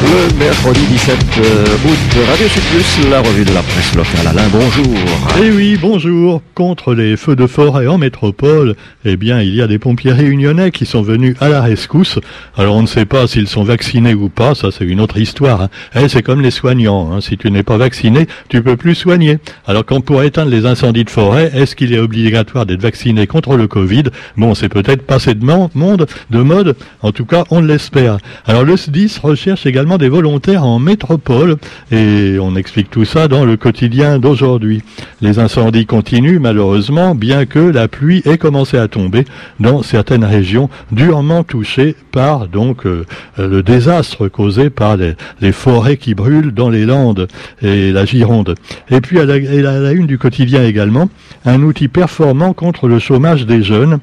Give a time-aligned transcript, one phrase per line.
[0.00, 4.28] Le mercredi 17 euh, août, Radio Sud Plus, la revue de la presse locale.
[4.28, 4.94] Alain, bonjour.
[5.42, 6.40] Eh oui, bonjour.
[6.54, 10.70] Contre les feux de forêt en métropole, eh bien, il y a des pompiers réunionnais
[10.70, 12.20] qui sont venus à la rescousse.
[12.56, 15.62] Alors, on ne sait pas s'ils sont vaccinés ou pas, ça c'est une autre histoire.
[15.62, 15.68] Hein.
[15.96, 17.12] Eh, c'est comme les soignants.
[17.12, 17.20] Hein.
[17.20, 19.38] Si tu n'es pas vacciné, tu peux plus soigner.
[19.66, 23.56] Alors, quand pour éteindre les incendies de forêt, est-ce qu'il est obligatoire d'être vacciné contre
[23.56, 24.04] le Covid?
[24.36, 26.76] Bon, c'est peut-être passé de monde, de mode.
[27.02, 28.18] En tout cas, on l'espère.
[28.46, 31.56] Alors, le SDIS recherche également des volontaires en métropole
[31.90, 34.82] et on explique tout ça dans le quotidien d'aujourd'hui.
[35.20, 39.24] Les incendies continuent malheureusement bien que la pluie ait commencé à tomber
[39.60, 43.04] dans certaines régions durement touchées par donc euh,
[43.36, 47.28] le désastre causé par les, forêts qui brûlent dans les Landes
[47.62, 48.54] et la Gironde.
[48.90, 51.10] Et puis à la, la une du quotidien également,
[51.44, 53.98] un outil performant contre le chômage des jeunes.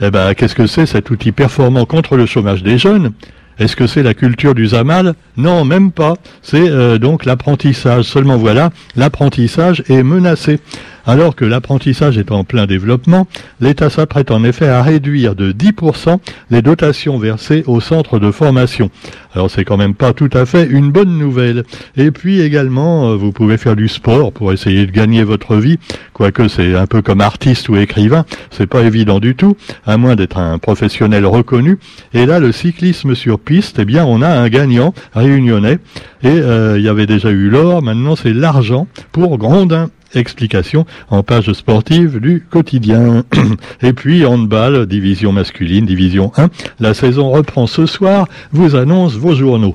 [0.00, 3.12] Eh ben, qu'est-ce que c'est cet outil performant contre le chômage des jeunes?
[3.58, 6.14] Est-ce que c'est la culture du Zamal Non, même pas.
[6.42, 8.04] C'est euh, donc l'apprentissage.
[8.04, 10.60] Seulement voilà, l'apprentissage est menacé.
[11.08, 13.26] Alors que l'apprentissage est en plein développement,
[13.62, 16.18] l'État s'apprête en effet à réduire de 10%
[16.50, 18.90] les dotations versées aux centres de formation.
[19.32, 21.64] Alors c'est quand même pas tout à fait une bonne nouvelle.
[21.96, 25.78] Et puis également, euh, vous pouvez faire du sport pour essayer de gagner votre vie,
[26.12, 29.56] quoique c'est un peu comme artiste ou écrivain, c'est pas évident du tout,
[29.86, 31.78] à moins d'être un professionnel reconnu.
[32.12, 35.78] Et là, le cyclisme sur piste, eh bien, on a un gagnant réunionnais.
[36.22, 39.88] Et euh, il y avait déjà eu l'or, maintenant c'est l'argent pour Grondin.
[40.14, 43.24] Explication en page sportive du quotidien.
[43.82, 46.48] Et puis handball, division masculine, division 1.
[46.80, 49.74] La saison reprend ce soir, vous annonce vos journaux.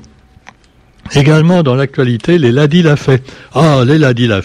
[1.12, 2.96] Également dans l'actualité, les Ladi l'a.
[3.54, 4.40] Ah, les Ladi l'a.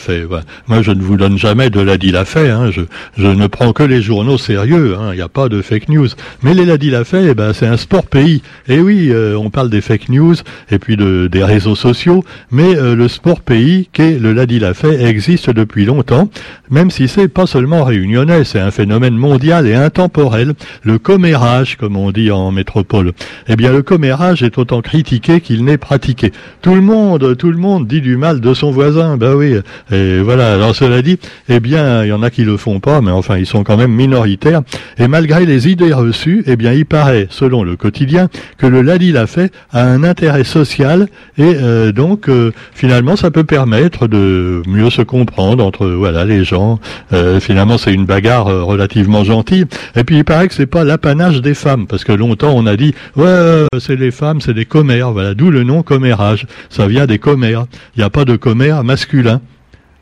[0.67, 2.25] Moi, je ne vous donne jamais de Ladi l'a.
[2.35, 2.69] Hein.
[2.71, 2.81] Je,
[3.17, 4.95] je, ne prends que les journaux sérieux.
[4.99, 5.09] Hein.
[5.13, 6.09] Il n'y a pas de fake news.
[6.43, 8.41] Mais les Ladi l'a eh ben, c'est un sport pays.
[8.67, 10.35] Et oui, euh, on parle des fake news
[10.69, 12.23] et puis de, des réseaux sociaux.
[12.51, 16.29] Mais euh, le sport pays, qu'est le Ladi l'a existe depuis longtemps.
[16.69, 20.53] Même si c'est pas seulement réunionnais, c'est un phénomène mondial et intemporel.
[20.83, 23.13] Le commérage, comme on dit en métropole.
[23.47, 26.31] Eh bien, le commérage est autant critiqué qu'il n'est pratiqué.
[26.61, 29.17] Tout le monde, tout le monde dit du mal de son voisin.
[29.17, 29.55] Ben oui.
[29.91, 30.53] Et voilà.
[30.53, 33.37] Alors cela dit, eh bien, il y en a qui le font pas, mais enfin,
[33.37, 34.61] ils sont quand même minoritaires.
[34.97, 39.11] Et malgré les idées reçues, eh bien, il paraît, selon le quotidien, que le Ladi
[39.11, 44.61] l'a fait a un intérêt social et euh, donc euh, finalement, ça peut permettre de
[44.67, 46.79] mieux se comprendre entre voilà les gens.
[47.13, 49.65] Euh, finalement, c'est une bagarre relativement gentille.
[49.95, 52.75] Et puis, il paraît que c'est pas l'apanage des femmes, parce que longtemps on a
[52.75, 55.11] dit ouais, c'est les femmes, c'est des commères.
[55.11, 56.38] Voilà, d'où le nom commérage
[56.69, 57.65] ça vient des commères.
[57.95, 59.41] Il n'y a pas de commères masculin.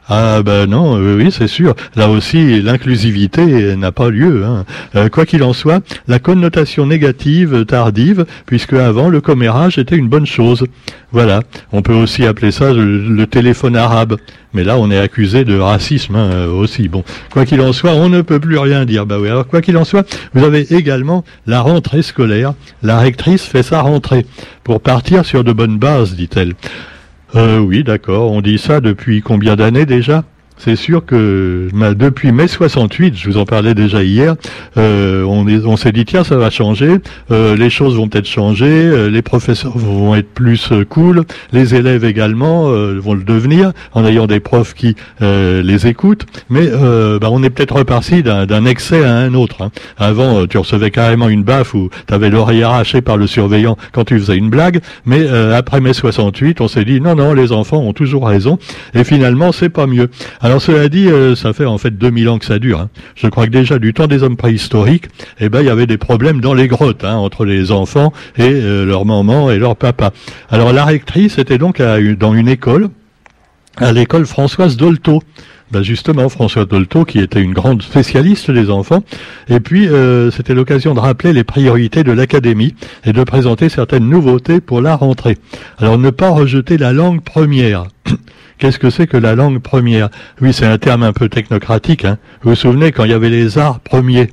[0.10, 1.76] Ah ben non, oui, c'est sûr.
[1.98, 4.46] Là aussi, l'inclusivité n'a pas lieu.
[4.46, 4.64] Hein.
[4.96, 10.08] Euh, quoi qu'il en soit, la connotation négative tardive, puisque avant le commérage était une
[10.08, 10.64] bonne chose.
[11.12, 11.42] Voilà.
[11.74, 14.16] On peut aussi appeler ça le, téléphone arabe.
[14.54, 16.88] Mais là, on est accusé de racisme hein, aussi.
[16.88, 19.06] Bon, quoi qu'il en soit, on ne peut plus rien dire.
[19.06, 19.28] Bah oui.
[19.28, 22.54] Alors quoi qu'il en soit, vous avez également la rentrée scolaire.
[22.82, 24.26] La rectrice fait sa rentrée
[24.64, 26.54] pour partir sur de bonnes bases, dit-elle.
[27.36, 28.32] Euh, oui, d'accord.
[28.32, 30.24] On dit ça depuis combien d'années déjà?
[30.58, 34.36] C'est sûr que depuis mai 68, je vous en parlais déjà hier,
[34.78, 36.98] euh, on, s'est dit tiens ça va changer,
[37.32, 41.24] euh, les choses vont peut-être changer, euh, les professeurs vont être plus cool,
[41.54, 47.30] les élèves également vont le devenir en ayant des profs qui les écoutent, mais bah,
[47.32, 49.62] on est peut-être reparti d'un excès à un autre.
[49.62, 49.72] Hein.
[49.98, 54.06] Avant tu recevais carrément une baffe ou tu avais l'oreille arrachée par le surveillant quand
[54.06, 57.80] tu faisais une blague, mais après mai 68 on s'est dit non non les enfants
[57.80, 58.58] ont toujours raison
[58.94, 60.10] et finalement c'est pas mieux.
[60.48, 62.80] Alors cela dit, euh, ça fait en fait 2000 ans que ça dure.
[62.80, 62.90] Hein.
[63.16, 65.10] Je crois que déjà du temps des hommes préhistoriques,
[65.42, 68.44] eh ben il y avait des problèmes dans les grottes hein, entre les enfants et
[68.44, 70.14] euh, leur maman et leur papa.
[70.50, 72.88] Alors la rectrice était donc dans une école,
[73.76, 75.22] à l'école Françoise Dolto.
[75.72, 79.04] Ben justement, Françoise Dolto, qui était une grande spécialiste des enfants.
[79.50, 84.08] Et puis, euh, c'était l'occasion de rappeler les priorités de l'académie et de présenter certaines
[84.08, 85.38] nouveautés pour la rentrée.
[85.78, 87.88] Alors, ne pas rejeter la langue première.
[88.58, 90.10] Qu'est-ce que c'est que la langue première?
[90.42, 92.06] Oui, c'est un terme un peu technocratique.
[92.06, 92.18] Hein.
[92.42, 94.30] Vous vous souvenez quand il y avait les arts premiers?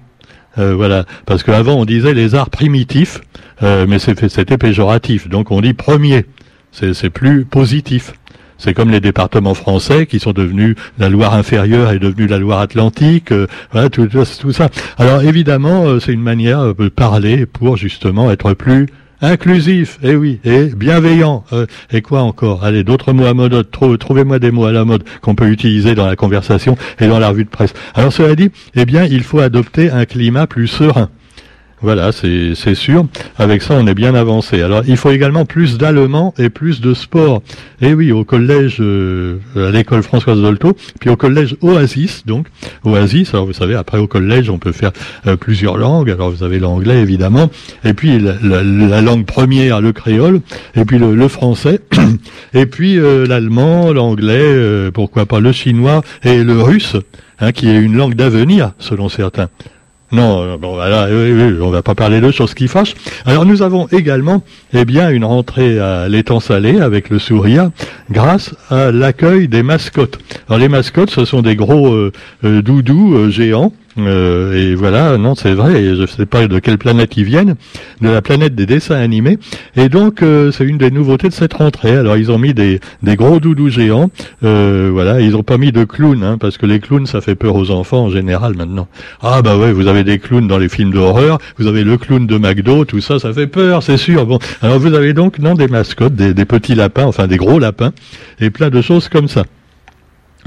[0.57, 3.21] Euh, Voilà, parce qu'avant on disait les arts primitifs,
[3.63, 5.29] euh, mais c'était péjoratif.
[5.29, 6.25] Donc on dit premier.
[6.73, 8.15] C'est plus positif.
[8.57, 12.61] C'est comme les départements français qui sont devenus la Loire inférieure est devenue la Loire
[12.61, 14.71] Atlantique, euh, voilà tout, tout, ça.
[14.97, 18.87] Alors évidemment, c'est une manière de parler pour justement être plus
[19.25, 21.45] inclusif, eh oui, et bienveillant.
[21.53, 22.65] Euh, et quoi encore?
[22.65, 26.07] Allez, d'autres mots à mode, trouvez-moi des mots à la mode qu'on peut utiliser dans
[26.07, 27.75] la conversation et dans la revue de presse.
[27.95, 31.11] Alors cela dit, eh bien, il faut adopter un climat plus serein.
[31.85, 33.05] Voilà, c'est sûr.
[33.37, 34.63] Avec ça, on est bien avancé.
[34.63, 37.43] Alors, il faut également plus d'allemand et plus de sport.
[37.83, 42.47] Et oui, au collège, euh, à l'école Françoise Dolto, puis au collège Oasis, donc
[42.85, 43.35] Oasis.
[43.35, 44.93] Alors, vous savez, après au collège, on peut faire
[45.27, 46.09] euh, plusieurs langues.
[46.09, 47.51] Alors, vous avez l'anglais évidemment,
[47.85, 50.41] et puis la, langue première, le créole,
[50.75, 51.81] et puis le, français,
[52.55, 56.97] et puis euh, l'allemand, l'anglais, pourquoi pas le chinois et le russe,
[57.41, 59.51] hein, qui est une langue d'avenir selon certains.
[60.13, 62.95] Non, euh, bon, voilà, oui, oui, va pas parler de choses qui fâchent.
[63.25, 64.43] Alors nous avons également,
[64.73, 67.71] eh bien, une rentrée à l'étang salé avec le sourire,
[68.11, 70.19] grâce à l'accueil des mascottes.
[70.49, 72.13] Alors les mascottes, ce sont des gros euh,
[72.45, 76.79] euh, doudous géants euh, et voilà, non, c'est vrai, je ne sais pas de quelle
[76.79, 77.55] planète ils viennent,
[78.01, 79.39] de la planète des dessins animés.
[79.77, 81.97] Et donc, euh, c'est une des nouveautés de cette rentrée.
[81.97, 84.11] Alors, ils ont mis des, gros doudous géants.
[84.43, 87.35] Euh, voilà, ils ont pas mis de clowns, hein, parce que les clowns, ça fait
[87.35, 88.89] peur aux enfants en général maintenant.
[89.23, 92.27] Ah bah ouais, vous avez des clowns dans les films d'horreur, vous avez le clown
[92.27, 94.27] de McDo, tout ça, ça fait peur, c'est sûr.
[94.27, 97.59] Bon, alors vous avez donc non des mascottes, des, des petits lapins, enfin des gros
[97.59, 97.93] lapins,
[98.41, 99.45] et plein de choses comme ça.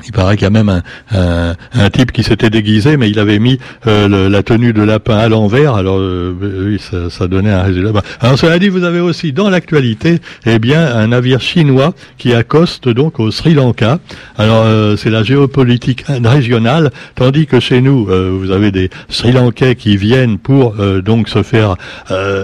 [0.06, 3.60] Il paraît qu'il y a même un, type qui s'était déguisé, mais il avait mis
[3.88, 5.76] euh, la tenue de lapin à l'envers.
[5.76, 8.02] Alors euh, oui, ça, ça, donnait un résultat.
[8.22, 12.90] Alors cela dit, vous avez aussi dans l'actualité, eh bien, un navire chinois qui accoste
[12.90, 14.00] donc au Sri Lanka.
[14.38, 19.76] Alors euh, c'est la géopolitique régionale, tandis que chez nous, vous avez des Sri Lankais
[19.76, 21.76] qui viennent pour donc se faire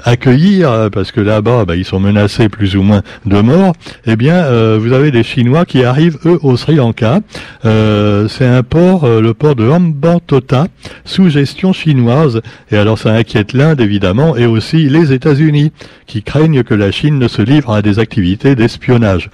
[0.05, 3.73] accueillir parce que là-bas, bah, ils sont menacés plus ou moins de mort.
[4.05, 4.43] Eh bien,
[4.77, 7.19] vous avez des Chinois qui arrivent eux au Sri Lanka.
[7.65, 10.67] Euh, c'est un port, euh, le port de Hambantota,
[11.05, 12.41] sous gestion chinoise.
[12.71, 15.71] Et alors ça inquiète l'Inde évidemment, et aussi les États-Unis,
[16.07, 19.29] qui craignent que la Chine ne se livre à des activités d'espionnage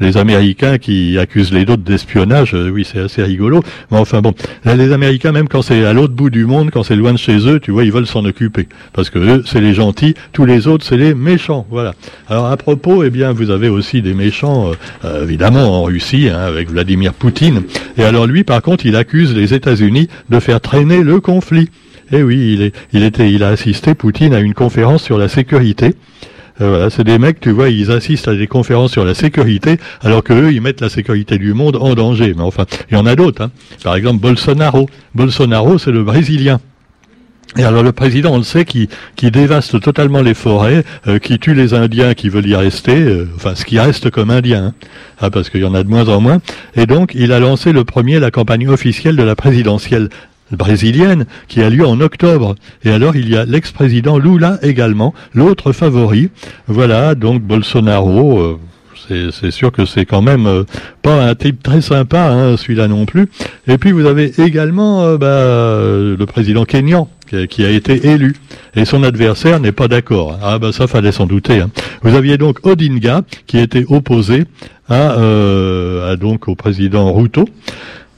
[0.00, 3.62] les Américains qui accusent les autres d'espionnage, euh, oui, c'est assez rigolo.
[3.90, 6.96] Mais enfin bon, les Américains, même quand c'est à l'autre bout du monde, quand c'est
[6.96, 8.68] loin de chez eux, tu vois, ils veulent s'en occuper.
[8.92, 11.66] Parce que eux, c'est les gentils, tous les autres, c'est les méchants.
[11.70, 11.94] Voilà.
[12.28, 14.74] Alors à propos, eh bien, vous avez aussi des méchants, euh,
[15.04, 17.62] euh, évidemment, en Russie, hein, avec Vladimir Poutine.
[17.96, 21.68] Et alors lui, par contre, il accuse les États-Unis de faire traîner le conflit.
[22.12, 25.28] Eh oui, il, est, il, était, il a assisté, Poutine, à une conférence sur la
[25.28, 25.94] sécurité.
[26.60, 29.78] Euh, voilà, c'est des mecs, tu vois, ils assistent à des conférences sur la sécurité,
[30.02, 32.32] alors que eux, ils mettent la sécurité du monde en danger.
[32.36, 33.42] Mais enfin, il y en a d'autres.
[33.42, 33.50] Hein.
[33.82, 34.88] Par exemple, Bolsonaro.
[35.14, 36.60] Bolsonaro, c'est le Brésilien.
[37.56, 41.38] Et alors le président, on le sait, qui, qui dévaste totalement les forêts, euh, qui
[41.38, 44.74] tue les Indiens qui veulent y rester, euh, enfin ce qui reste comme Indiens, hein.
[45.20, 46.38] ah, parce qu'il y en a de moins en moins.
[46.74, 50.08] Et donc il a lancé le premier la campagne officielle de la présidentielle
[50.56, 52.54] brésilienne qui a lieu en octobre.
[52.84, 56.30] Et alors il y a l'ex-président Lula également, l'autre favori.
[56.66, 58.38] Voilà, donc Bolsonaro.
[58.40, 58.58] Euh,
[59.32, 60.64] c'est sûr que c'est quand même euh,
[61.02, 63.28] pas un type très sympa, hein, celui-là non plus.
[63.66, 67.08] Et puis vous avez également euh, bah, le président Kenyan
[67.48, 68.36] qui a été élu
[68.76, 70.38] et son adversaire n'est pas d'accord.
[70.40, 71.60] Ah bah ça fallait s'en douter.
[71.60, 71.70] Hein.
[72.02, 74.44] Vous aviez donc Odinga qui était opposé
[74.88, 77.46] à donc au président Ruto.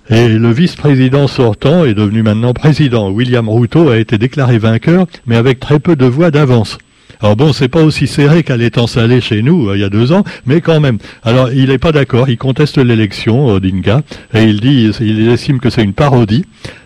[0.08, 3.10] Et le vice-président sortant est devenu maintenant président.
[3.10, 6.78] William Ruto a été déclaré vainqueur, mais avec très peu de voix d'avance.
[7.20, 9.88] Alors bon, c'est pas aussi serré qu'à l'étang salé chez nous euh, il y a
[9.88, 10.98] deux ans, mais quand même.
[11.24, 14.02] Alors il n'est pas d'accord, il conteste l'élection, Odinga,
[14.34, 16.44] et il dit, il estime que c'est une parodie.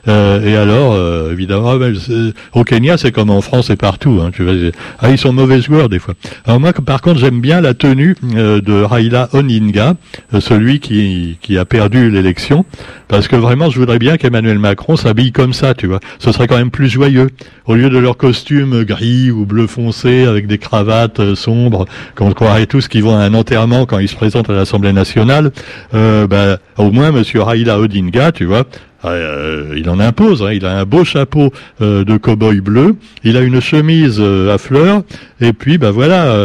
[0.08, 1.78] Euh, et alors, euh, évidemment,
[2.54, 4.20] au Kenya, c'est comme en France et partout.
[4.22, 4.54] Hein, tu vois,
[4.98, 6.14] ah, ils sont mauvais joueurs des fois.
[6.46, 9.94] Alors moi, par contre, j'aime bien la tenue euh, de Raila Oninga,
[10.38, 12.64] celui qui, qui a perdu l'élection,
[13.08, 16.00] parce que vraiment, je voudrais bien qu'Emmanuel Macron s'habille comme ça, tu vois.
[16.18, 17.30] Ce serait quand même plus joyeux.
[17.66, 22.66] Au lieu de leur costume gris ou bleu foncé avec des cravates sombres, qu'on croirait
[22.66, 25.52] tous qu'ils vont à un enterrement quand ils se présentent à l'Assemblée nationale,
[25.92, 30.42] bah, au moins, Monsieur Raila Odinga, tu vois, ah, euh, il en impose.
[30.42, 30.52] Hein.
[30.52, 32.96] Il a un beau chapeau euh, de cow-boy bleu.
[33.24, 35.02] Il a une chemise euh, à fleurs.
[35.40, 36.36] Et puis, bah voilà,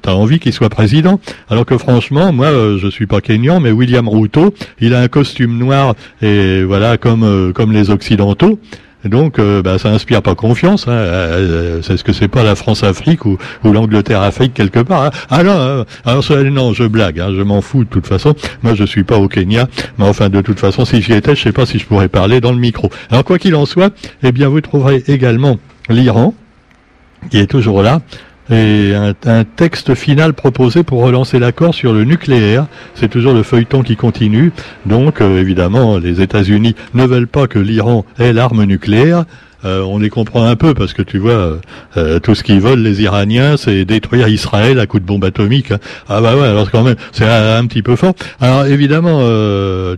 [0.00, 1.18] t'as envie qu'il soit président.
[1.50, 5.58] Alors que franchement, moi, je suis pas Kenyan, mais William Ruto, il a un costume
[5.58, 8.60] noir et voilà comme comme les occidentaux
[9.08, 10.86] donc, euh, bah, ça inspire pas confiance.
[10.88, 10.92] Hein.
[10.92, 15.04] Euh, c'est ce que c'est pas la France-Afrique ou, l'Angleterre-Afrique quelque part.
[15.04, 15.10] Hein.
[15.30, 15.84] Ah hein.
[16.04, 17.16] alors non, je blague.
[17.16, 18.34] Je m'en fous de toute façon.
[18.62, 21.42] Moi, je suis pas au Kenya, mais enfin, de toute façon, si j'y étais, je
[21.42, 22.90] sais pas si je pourrais parler dans le micro.
[23.10, 26.34] Alors, quoi qu'il en soit, eh bien, vous trouverez également l'Iran
[27.30, 28.00] qui est toujours là,
[28.50, 32.66] et un, texte final proposé pour relancer l'accord sur le nucléaire.
[32.94, 34.52] C'est toujours le feuilleton qui continue.
[34.86, 39.24] Donc, euh, évidemment, les États-Unis ne veulent pas que l'Iran ait l'arme nucléaire.
[39.64, 41.58] On les comprend un peu parce que tu vois,
[42.22, 45.72] tout ce qu'ils veulent, les Iraniens, c'est détruire Israël à coup de bombe atomique.
[45.72, 45.78] Hein.
[46.08, 48.14] Ah bah ouais, alors quand même, c'est un, petit peu fort.
[48.40, 49.18] Alors évidemment,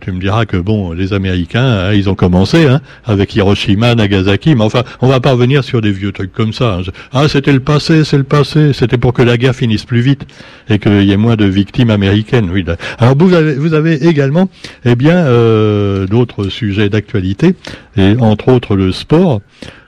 [0.00, 4.54] tu me diras que bon, les Américains, hein, ils ont commencé hein, avec Hiroshima, Nagasaki,
[4.54, 6.78] mais enfin, on va pas revenir sur des vieux trucs comme ça.
[7.12, 8.72] Ah, c'était le passé, c'est le passé.
[8.72, 10.26] C'était pour que la guerre finisse plus vite
[10.68, 12.50] et qu'il y ait moins de victimes américaines.
[12.52, 12.64] Oui.
[12.98, 14.48] Alors vous avez, vous avez également,
[14.84, 17.54] eh bien, euh, d'autres sujets d'actualité
[17.96, 19.40] et entre autres le sport.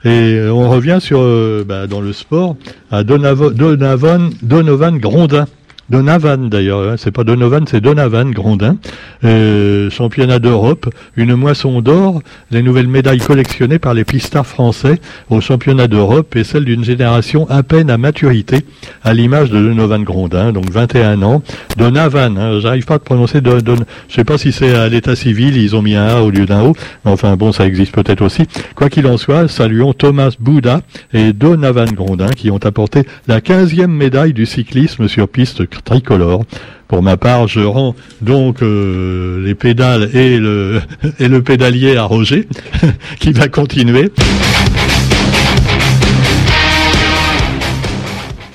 [0.05, 2.55] Et on revient sur, euh, bah, dans le sport,
[2.91, 5.47] à Donovan Grondin.
[5.89, 6.95] Donavan d'ailleurs, hein.
[6.97, 8.77] c'est pas Donovan, c'est Donavan Grondin,
[9.25, 12.21] euh, championnat d'Europe, une moisson d'or,
[12.51, 14.99] les nouvelles médailles collectionnées par les pistards français
[15.29, 18.59] au championnat d'Europe et celle d'une génération à peine à maturité,
[19.03, 21.43] à l'image de Donovan Grondin, donc 21 ans.
[21.75, 23.75] Donavan, hein, j'arrive pas à prononcer, don, don,
[24.07, 26.45] je sais pas si c'est à l'état civil, ils ont mis un A au lieu
[26.45, 28.43] d'un O, enfin bon, ça existe peut-être aussi.
[28.75, 30.81] Quoi qu'il en soit, saluons Thomas Bouda
[31.13, 36.43] et Donavan Grondin qui ont apporté la 15e médaille du cyclisme sur piste tricolore.
[36.87, 40.81] Pour ma part, je rends donc euh, les pédales et le,
[41.19, 42.47] et le pédalier à Roger,
[43.19, 44.11] qui va continuer.